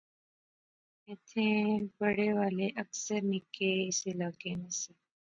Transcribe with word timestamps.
ایتھیں 1.07 1.57
پڑھے 1.99 2.29
والے 2.37 2.67
اکثر 2.83 3.19
نکے 3.31 3.71
اس 3.89 3.99
علاقے 4.11 4.53
نے 4.61 4.69
سے 4.79 4.91